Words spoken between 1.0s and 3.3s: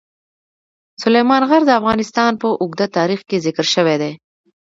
سلیمان غر د افغانستان په اوږده تاریخ